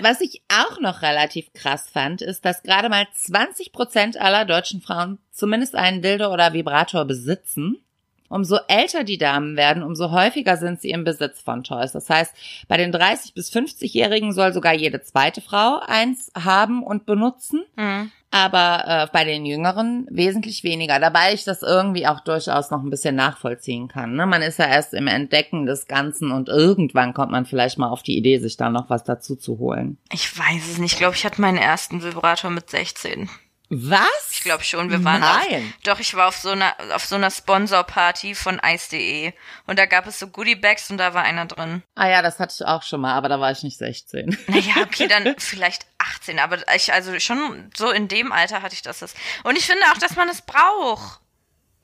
[0.00, 4.80] Was ich auch noch relativ krass fand, ist, dass gerade mal 20 Prozent aller deutschen
[4.80, 7.84] Frauen zumindest einen Dildo oder Vibrator besitzen.
[8.28, 11.92] Umso älter die Damen werden, umso häufiger sind sie im Besitz von Toys.
[11.92, 12.34] Das heißt,
[12.68, 17.64] bei den 30 bis 50-Jährigen soll sogar jede zweite Frau eins haben und benutzen.
[17.76, 18.10] Hm.
[18.30, 20.98] aber äh, bei den Jüngeren wesentlich weniger.
[20.98, 24.16] Dabei ich das irgendwie auch durchaus noch ein bisschen nachvollziehen kann.
[24.16, 24.26] Ne?
[24.26, 28.02] Man ist ja erst im Entdecken des Ganzen und irgendwann kommt man vielleicht mal auf
[28.02, 29.98] die Idee, sich da noch was dazu zu holen.
[30.12, 30.94] Ich weiß es nicht.
[30.94, 33.30] Ich glaube, ich hatte meinen ersten Vibrator mit 16.
[33.76, 34.28] Was?
[34.30, 35.74] Ich glaube schon, wir waren auf, Nein.
[35.82, 39.32] doch ich war auf so einer auf so einer Sponsorparty von ice.de
[39.66, 41.82] und da gab es so Goodie Bags und da war einer drin.
[41.96, 44.38] Ah ja, das hatte ich auch schon mal, aber da war ich nicht 16.
[44.46, 48.82] Naja, okay, dann vielleicht 18, aber ich also schon so in dem Alter hatte ich
[48.82, 49.02] das.
[49.42, 51.20] Und ich finde auch, dass man es braucht.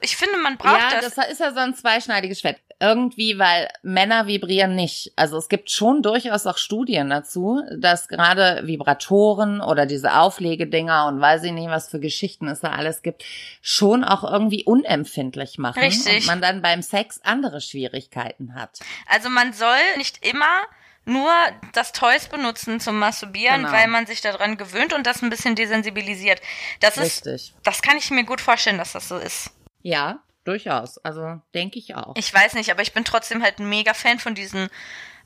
[0.01, 1.15] Ich finde, man braucht ja, das.
[1.15, 2.59] das ist ja so ein zweischneidiges Schwert.
[2.81, 5.13] Irgendwie, weil Männer vibrieren nicht.
[5.15, 11.21] Also es gibt schon durchaus auch Studien dazu, dass gerade Vibratoren oder diese Auflegedinger und
[11.21, 13.23] weiß ich nicht, was für Geschichten es da alles gibt,
[13.61, 15.79] schon auch irgendwie unempfindlich machen.
[15.79, 16.23] Richtig.
[16.23, 18.79] Und man dann beim Sex andere Schwierigkeiten hat.
[19.07, 20.47] Also man soll nicht immer
[21.05, 21.31] nur
[21.75, 23.73] das Toys benutzen zum Masturbieren, Genau.
[23.73, 26.41] weil man sich daran gewöhnt und das ein bisschen desensibilisiert.
[26.81, 27.55] Das ist, Richtig.
[27.63, 29.51] das kann ich mir gut vorstellen, dass das so ist.
[29.83, 30.99] Ja, durchaus.
[30.99, 32.15] Also denke ich auch.
[32.17, 34.69] Ich weiß nicht, aber ich bin trotzdem halt ein mega Fan von diesen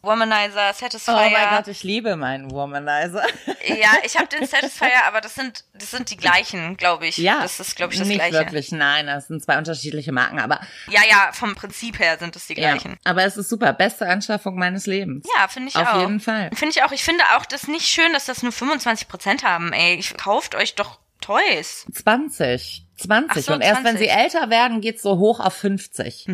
[0.02, 1.14] Womanizer, Satisfier.
[1.14, 3.24] oh mein Gott, ich liebe meinen Womanizer.
[3.66, 7.16] Ja, ich habe den Satisfier, aber das sind das sind die gleichen, glaube ich.
[7.16, 8.34] Ja, das ist glaube ich das nicht gleiche.
[8.34, 8.70] wirklich.
[8.70, 12.52] Nein, das sind zwei unterschiedliche Marken, aber Ja, ja, vom Prinzip her sind es die
[12.60, 12.98] ja, gleichen.
[13.04, 15.26] aber es ist super, beste Anschaffung meines Lebens.
[15.38, 16.00] Ja, finde ich Auf auch.
[16.00, 16.50] jeden Fall.
[16.54, 16.92] Finde ich auch.
[16.92, 19.72] Ich finde auch das nicht schön, dass das nur 25% haben.
[19.72, 21.86] Ey, ich, kauft euch doch Toys.
[21.92, 22.84] 20.
[22.96, 23.30] 20.
[23.30, 24.00] Ach so, und erst wenn 20.
[24.00, 26.26] sie älter werden, geht's so hoch auf 50.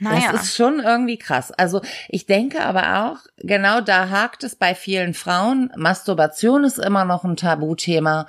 [0.00, 0.32] Naja.
[0.32, 1.50] Das ist schon irgendwie krass.
[1.50, 5.72] Also ich denke aber auch, genau da hakt es bei vielen Frauen.
[5.76, 8.26] Masturbation ist immer noch ein Tabuthema.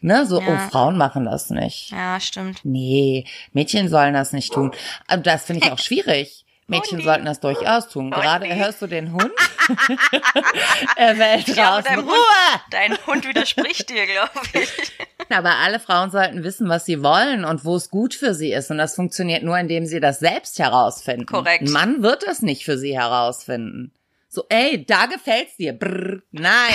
[0.00, 0.46] Ne, so, Ja.
[0.66, 1.90] oh, Frauen machen das nicht.
[1.90, 2.60] Ja, stimmt.
[2.64, 4.72] Nee, Mädchen sollen das nicht tun.
[5.06, 6.44] Aber Das finde ich auch schwierig.
[6.66, 7.04] Mädchen nee.
[7.04, 8.12] sollten das durchaus tun.
[8.14, 9.30] Oh Gerade hörst du den Hund?
[10.96, 11.84] er glaube, draußen.
[11.84, 12.60] dein Hund- Ruhe!
[12.70, 14.92] Dein Hund widerspricht dir, glaube ich.
[15.30, 18.70] Aber alle Frauen sollten wissen, was sie wollen und wo es gut für sie ist.
[18.70, 21.26] Und das funktioniert nur, indem sie das selbst herausfinden.
[21.26, 21.64] Korrekt.
[21.64, 23.92] Ein Mann wird das nicht für sie herausfinden.
[24.28, 25.72] So, ey, da gefällt's dir.
[25.72, 26.74] Brr, nein.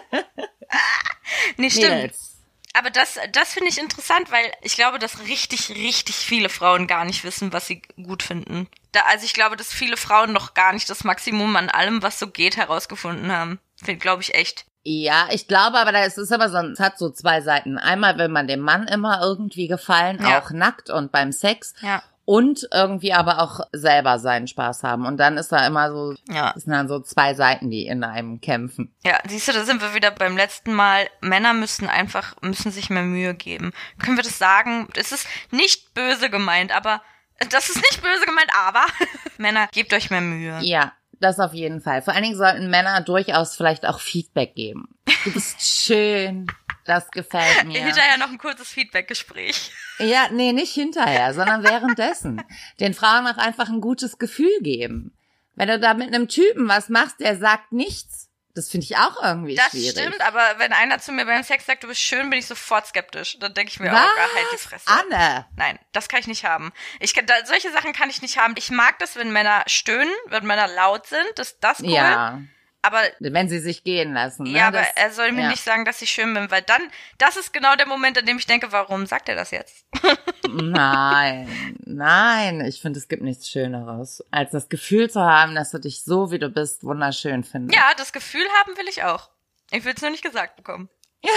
[1.56, 1.90] Nee, stimmt.
[1.90, 2.36] Mädels.
[2.72, 7.04] Aber das, das finde ich interessant, weil ich glaube, dass richtig, richtig viele Frauen gar
[7.04, 8.68] nicht wissen, was sie gut finden.
[8.92, 12.18] Da, also ich glaube, dass viele Frauen noch gar nicht das Maximum an allem, was
[12.18, 13.58] so geht, herausgefunden haben.
[13.76, 14.66] Finde, glaube ich, echt.
[14.82, 17.76] Ja, ich glaube, aber da ist es aber so, es hat so zwei Seiten.
[17.78, 20.40] Einmal will man dem Mann immer irgendwie gefallen, Ja.
[20.40, 21.74] auch nackt und beim Sex.
[21.82, 22.02] Ja.
[22.24, 25.04] Und irgendwie aber auch selber seinen Spaß haben.
[25.04, 26.52] Und dann ist da immer so, Ja.
[26.56, 28.94] es sind dann so zwei Seiten, die in einem kämpfen.
[29.04, 31.08] Ja, siehst du, da sind wir wieder beim letzten Mal.
[31.20, 33.72] Männer müssen einfach, müssen sich mehr Mühe geben.
[33.98, 34.88] Können wir das sagen?
[34.96, 37.02] Es ist nicht böse gemeint, aber,
[37.50, 38.84] das ist nicht böse gemeint, aber,
[39.38, 40.56] Männer, gebt euch mehr Mühe.
[40.60, 42.02] Ja, das auf jeden Fall.
[42.02, 44.88] Vor allen Dingen sollten Männer durchaus vielleicht auch Feedback geben.
[45.24, 46.46] Du bist schön.
[46.86, 47.84] Das gefällt mir.
[47.84, 49.70] Hinterher noch ein kurzes Feedback-Gespräch.
[49.98, 52.42] Ja, nee, nicht hinterher, sondern währenddessen.
[52.80, 55.12] Den Frauen auch einfach ein gutes Gefühl geben.
[55.54, 58.19] Wenn du da mit einem Typen was machst, der sagt nichts,
[58.54, 59.90] das finde ich auch irgendwie Das schwierig.
[59.98, 62.86] stimmt, aber wenn einer zu mir beim Sex sagt, du bist schön, bin ich sofort
[62.86, 63.38] skeptisch.
[63.38, 64.02] Dann denke ich mir, Was?
[64.04, 64.86] oh Gott, halt die Fresse.
[64.88, 65.46] Anne.
[65.56, 66.72] Nein, das kann ich nicht haben.
[66.98, 68.54] Ich kann, da, solche Sachen kann ich nicht haben.
[68.56, 71.26] Ich mag das, wenn Männer stöhnen, wenn Männer laut sind.
[71.36, 71.90] Das, das cool.
[71.90, 72.40] Ja,
[72.82, 74.44] Aber wenn sie sich gehen lassen.
[74.44, 74.50] Ne?
[74.50, 75.48] Ja, aber das, er soll mir ja.
[75.50, 76.80] nicht sagen, dass ich schön bin, weil dann,
[77.18, 79.84] das ist genau der Moment, in dem ich denke, warum sagt er das jetzt?
[80.52, 85.78] Nein, nein, ich finde, es gibt nichts Schöneres, als das Gefühl zu haben, dass du
[85.78, 87.78] dich so, wie du bist, wunderschön findest.
[87.78, 89.30] Ja, das Gefühl haben will ich auch.
[89.70, 90.88] Ich will es nur nicht gesagt bekommen.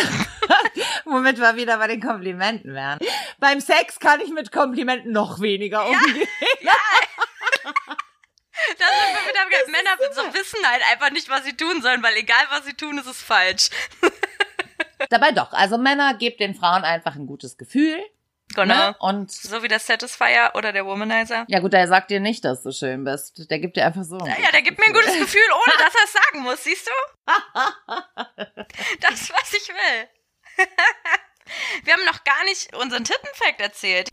[1.06, 2.99] Womit wir wieder bei den Komplimenten wären.
[3.39, 6.27] Beim Sex kann ich mit Komplimenten noch weniger umgehen.
[8.78, 12.16] Da sind wir wieder, Männer so wissen halt einfach nicht, was sie tun sollen, weil
[12.16, 13.70] egal was sie tun, ist es falsch.
[15.10, 15.52] Dabei doch.
[15.54, 18.00] Also Männer, gebt den Frauen einfach ein gutes Gefühl.
[18.56, 18.76] Genau.
[18.76, 18.96] Ne?
[19.00, 21.46] Und So wie der Satisfier oder der Womanizer.
[21.48, 23.50] ja gut, der sagt dir nicht, dass du schön bist.
[23.50, 24.18] Der gibt dir einfach so.
[24.20, 26.88] ein Ja, der gibt mir ein gutes Gefühl, ohne dass er es sagen muss, siehst
[26.88, 26.92] du?
[29.02, 30.68] Das, was ich will.
[31.84, 34.10] Wir haben noch gar nicht unseren Tittenfact erzählt.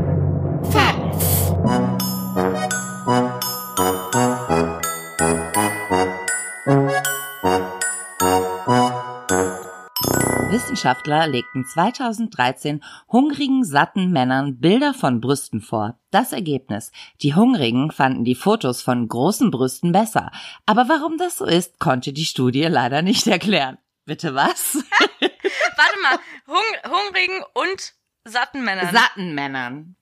[10.51, 16.01] Wissenschaftler legten 2013 hungrigen, satten Männern Bilder von Brüsten vor.
[16.11, 16.91] Das Ergebnis.
[17.23, 20.33] Die Hungrigen fanden die Fotos von großen Brüsten besser.
[20.67, 23.79] Aber warum das so ist, konnte die Studie leider nicht erklären.
[24.07, 24.75] Bitte was?
[25.21, 27.93] Warte mal, hung hungrigen und
[28.25, 28.93] satten Männern.
[28.93, 29.95] Satten Männern.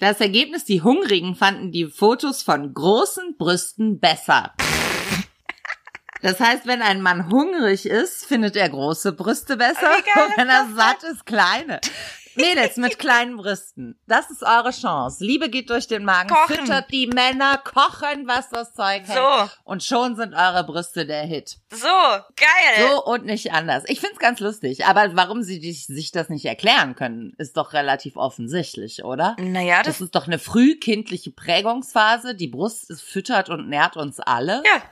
[0.00, 4.54] Das Ergebnis, die Hungrigen fanden die Fotos von großen Brüsten besser.
[6.22, 9.90] Das heißt, wenn ein Mann hungrig ist, findet er große Brüste besser.
[9.96, 10.04] Und
[10.36, 11.80] wenn er satt ist, kleine.
[12.34, 14.00] Mädels mit kleinen Brüsten.
[14.06, 15.22] Das ist eure Chance.
[15.22, 16.30] Liebe geht durch den Magen.
[16.30, 16.56] Kochen.
[16.60, 19.18] Füttert die Männer, kochen, was das Zeug hält.
[19.18, 19.50] So.
[19.64, 21.58] Und schon sind eure Brüste der Hit.
[21.70, 22.88] so, geil.
[22.90, 23.84] So und nicht anders.
[23.86, 24.86] Ich find's ganz lustig.
[24.86, 29.36] Aber warum sie sich das nicht erklären können, ist doch relativ offensichtlich, oder?
[29.38, 32.34] Naja, Das das, ist doch eine frühkindliche Prägungsphase.
[32.34, 34.62] Die Brust ist, füttert und nährt uns alle.
[34.64, 34.82] ja,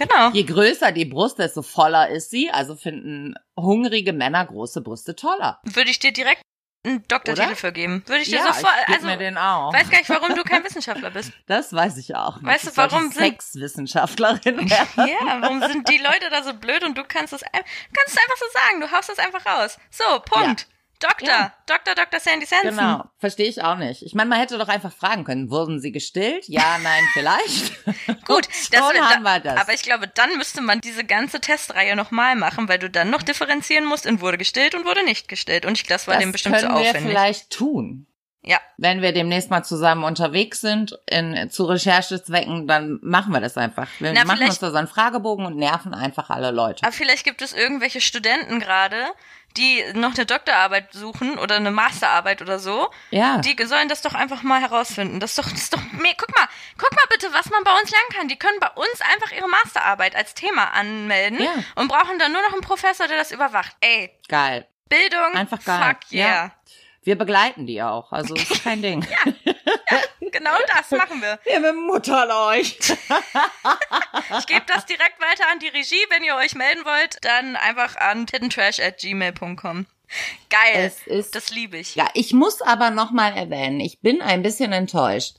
[0.00, 0.30] genau.
[0.30, 2.50] Je größer die Brust, desto voller ist sie.
[2.50, 5.60] Also finden hungrige Männer große Brüste toller.
[5.64, 6.42] Würde ich dir direkt
[6.82, 8.02] einen Doktortitel für geben.
[8.06, 9.70] Würde ich dir ja, sofort, ich also, mir den auch.
[9.72, 11.30] weiß gar nicht, warum du kein Wissenschaftler bist.
[11.46, 12.36] das weiß ich auch.
[12.36, 12.46] Nicht.
[12.46, 14.66] Weißt du, warum sind- Sexwissenschaftlerin?
[14.96, 18.16] Ja, warum sind die Leute da so blöd und du kannst es, ein- kannst es
[18.16, 19.78] einfach so sagen, du haust es einfach raus.
[19.90, 20.66] So, Punkt.
[21.00, 21.52] Doktor, Ja.
[21.66, 21.94] Dr.
[21.94, 22.20] Dr.
[22.20, 22.70] Sandy Sanson.
[22.76, 24.02] Genau, verstehe ich auch nicht.
[24.02, 26.46] Ich meine, man hätte doch einfach fragen können, wurden sie gestillt?
[26.48, 27.84] Ja, nein, vielleicht.
[28.26, 29.56] Gut, das, Schon haben da, wir das.
[29.60, 33.22] aber ich glaube, dann müsste man diese ganze Testreihe nochmal machen, weil du dann noch
[33.22, 35.66] differenzieren musst in wurde gestillt und wurde nicht gestillt.
[35.66, 37.10] Und ich, das war das dem bestimmt können so wir aufwendig.
[37.10, 38.06] vielleicht tun.
[38.42, 43.58] Ja, Wenn wir demnächst mal zusammen unterwegs sind, in, zu Recherchezwecken, dann machen wir das
[43.58, 43.86] einfach.
[43.98, 46.82] Wir Na, machen uns da so einen Fragebogen und nerven einfach alle Leute.
[46.82, 48.96] aber vielleicht gibt es irgendwelche Studenten gerade,
[49.56, 52.90] die noch eine Doktorarbeit suchen oder eine Masterarbeit oder so.
[53.10, 53.38] Ja.
[53.38, 55.20] Die sollen das doch einfach mal herausfinden.
[55.20, 56.46] Das ist doch, das ist doch, me- guck mal,
[56.78, 58.28] guck mal bitte, was man bei uns lernen kann.
[58.28, 61.52] Die können bei uns einfach ihre Masterarbeit als Thema anmelden Ja.
[61.74, 63.76] und brauchen dann nur noch einen Professor, der das überwacht.
[63.80, 64.66] Ey, Geil.
[64.88, 65.80] Bildung, Einfach geil.
[66.00, 66.28] fuck yeah.
[66.28, 66.52] Ja.
[67.02, 69.06] Wir begleiten die auch, also ist kein Ding.
[70.20, 71.38] Genau das machen wir.
[71.44, 72.76] Wir bemuttern euch.
[74.38, 76.04] Ich gebe das direkt weiter an die Regie.
[76.10, 79.86] Wenn ihr euch melden wollt, dann einfach an tittentrash.gmail.com.
[80.48, 80.92] Geil.
[81.06, 81.94] Ist- das liebe ich.
[81.94, 85.36] Ja, ich muss aber noch mal erwähnen, ich bin ein bisschen enttäuscht.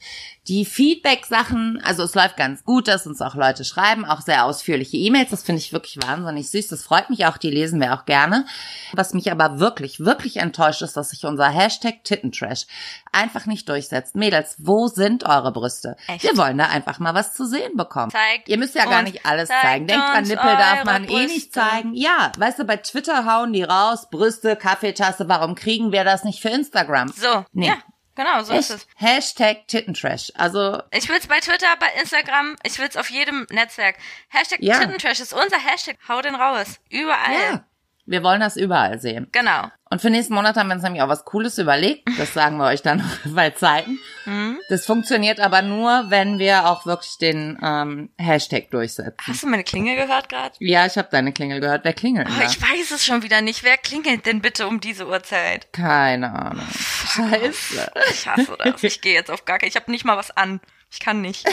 [0.47, 4.97] Die Feedback-Sachen, also es läuft ganz gut, dass uns auch Leute schreiben, auch sehr ausführliche
[4.97, 5.29] E-Mails.
[5.29, 6.67] Das finde ich wirklich wahnsinnig süß.
[6.69, 8.45] Das freut mich auch, die lesen wir auch gerne.
[8.93, 12.65] Was mich aber wirklich, wirklich enttäuscht ist, dass sich unser Hashtag Tittentrash
[13.11, 14.15] einfach nicht durchsetzt.
[14.15, 15.95] Mädels, wo sind eure Brüste?
[16.07, 16.23] Echt?
[16.23, 18.09] Wir wollen da einfach mal was zu sehen bekommen.
[18.11, 19.85] Zeigt Ihr müsst ja gar nicht alles zeigen.
[19.85, 21.51] Denkt dran, uns Nippel darf man eh nicht Brüste.
[21.51, 21.93] zeigen.
[21.93, 26.41] Ja, weißt du, bei Twitter hauen die raus, Brüste, Kaffeetasse, warum kriegen wir das nicht
[26.41, 27.09] für Instagram?
[27.15, 27.67] So, Nee.
[27.67, 27.75] ja,
[28.23, 28.81] genau, so ist Echt?
[28.81, 28.87] es.
[28.95, 30.31] Hashtag Tittentrash.
[30.35, 33.95] Also, Ich will's bei Twitter, bei Instagram, ich will's auf jedem Netzwerk.
[34.29, 34.79] Hashtag Ja.
[34.79, 35.97] Tittentrash ist unser Hashtag.
[36.07, 36.79] Hau den raus.
[36.89, 37.33] Überall.
[37.33, 37.63] ja,
[38.05, 39.27] wir wollen das überall sehen.
[39.31, 39.69] Genau.
[39.89, 42.07] Und für nächsten Monat haben wir uns nämlich auch was Cooles überlegt.
[42.17, 43.99] Das sagen wir euch dann bei Zeiten.
[44.25, 44.50] Mhm.
[44.71, 49.17] Das funktioniert aber nur, wenn wir auch wirklich den ähm, Hashtag durchsetzen.
[49.27, 50.55] Hast du meine Klingel gehört gerade?
[50.59, 51.83] Ja, ich habe deine Klingel gehört.
[51.83, 53.65] Wer klingelt Oh, ich weiß es schon wieder nicht.
[53.65, 55.73] Wer klingelt denn bitte um diese Uhrzeit?
[55.73, 56.65] Keine Ahnung.
[56.73, 57.91] Scheiße.
[58.11, 58.81] Ich hasse das.
[58.81, 59.67] Ich gehe jetzt auf gar keinen.
[59.67, 60.61] Ich habe nicht mal was an.
[60.89, 61.45] Ich kann nicht.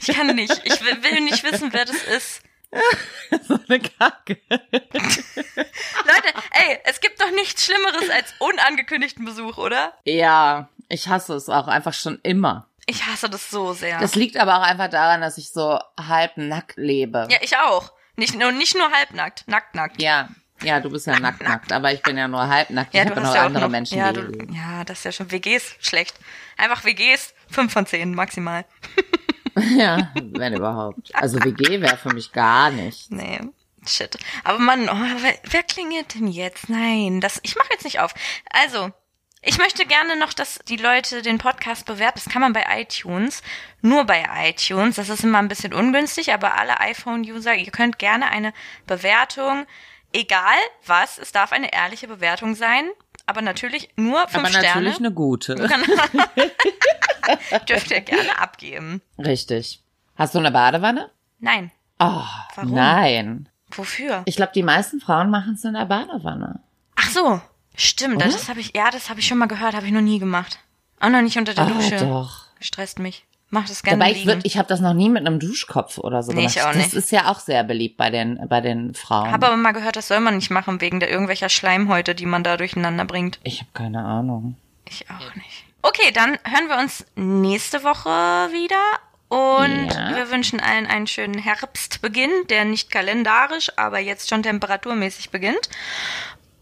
[0.00, 0.58] Ich kann nicht.
[0.64, 2.40] Ich will, will nicht wissen, wer das ist.
[3.46, 4.38] so eine Kacke.
[4.50, 4.68] Leute,
[6.52, 9.92] ey, es gibt doch nichts Schlimmeres als unangekündigten Besuch, oder?
[10.04, 12.68] Ja, ich hasse es auch einfach schon immer.
[12.86, 13.98] Ich hasse das so sehr.
[13.98, 17.26] Das liegt aber auch einfach daran, dass ich so halb nackt lebe.
[17.30, 17.92] ja, ich auch.
[18.16, 20.00] Nicht nur, nicht nur halbnackt, nackt, nackt.
[20.00, 20.28] Ja,
[20.62, 22.94] ja, du bist ja nackt, nackt, aber ich bin ja nur halb nackt.
[22.94, 24.22] Ja, ich habe noch ja auch andere noch, Menschen, ja, du,
[24.52, 26.18] ja, das ist ja schon WGs schlecht.
[26.56, 28.64] Einfach WGs, fünf von zehn maximal.
[29.74, 31.14] Ja, wenn überhaupt.
[31.14, 33.10] Also WG wäre für mich gar nicht.
[33.10, 33.40] Nee,
[33.88, 34.18] shit.
[34.44, 36.68] Aber Mann, oh, wer, wer klingelt denn jetzt?
[36.68, 38.12] Nein, das, ich mache jetzt nicht auf.
[38.50, 38.90] Also,
[39.46, 42.20] ich möchte gerne noch, dass die Leute den Podcast bewerten.
[42.22, 43.42] Das kann man bei iTunes.
[43.80, 44.96] Nur bei iTunes.
[44.96, 48.52] Das ist immer ein bisschen ungünstig, aber alle iPhone-User, ihr könnt gerne eine
[48.86, 49.66] Bewertung,
[50.12, 52.90] egal was, es darf eine ehrliche Bewertung sein.
[53.26, 54.66] Aber natürlich nur fünf aber Sterne.
[54.66, 55.54] natürlich eine gute.
[57.68, 59.00] Dürft ihr gerne abgeben.
[59.18, 59.80] Richtig.
[60.16, 61.10] Hast du eine Badewanne?
[61.38, 61.70] Nein.
[61.98, 62.22] Oh,
[62.56, 62.74] Warum?
[62.74, 63.48] nein.
[63.70, 64.22] Wofür?
[64.26, 66.60] Ich glaube, die meisten Frauen machen es in der Badewanne.
[66.96, 67.40] Ach so,
[67.76, 68.16] stimmt.
[68.16, 68.26] Oder?
[68.26, 70.58] Das habe ich, ja, das habe ich schon mal gehört, habe ich noch nie gemacht.
[71.00, 71.96] Auch noch nicht unter der Ah, Dusche.
[71.98, 72.44] doch.
[72.60, 73.24] Stresst mich.
[73.50, 76.22] Mach das gerne Dabei ich würd, ich habe das noch nie mit einem Duschkopf oder
[76.24, 76.56] so Nee, gemacht.
[76.56, 76.94] ich auch das nicht.
[76.94, 79.30] ist ja auch sehr beliebt bei den bei den Frauen.
[79.30, 82.42] habe aber mal gehört, das soll man nicht machen wegen der irgendwelcher Schleimhäute, die man
[82.42, 83.38] da durcheinander bringt.
[83.44, 84.56] ich habe keine Ahnung.
[84.88, 85.64] Ich auch nicht.
[85.82, 88.82] Okay, dann hören wir uns nächste Woche wieder.
[89.28, 90.16] Und Ja.
[90.16, 95.68] wir wünschen allen einen schönen Herbstbeginn, der nicht kalendarisch, aber jetzt schon temperaturmäßig beginnt.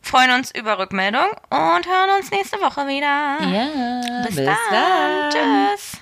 [0.04, 3.38] Freuen uns über Rückmeldung und hören uns nächste Woche wieder.
[3.40, 5.30] Ja, Bis, dann.
[5.30, 5.98] Tschüss.